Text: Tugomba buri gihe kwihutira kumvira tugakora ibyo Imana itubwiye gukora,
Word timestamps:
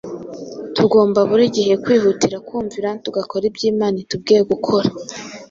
Tugomba 0.75 1.19
buri 1.29 1.45
gihe 1.55 1.73
kwihutira 1.83 2.37
kumvira 2.47 2.89
tugakora 3.03 3.43
ibyo 3.49 3.65
Imana 3.73 3.95
itubwiye 4.03 4.41
gukora, 4.51 4.87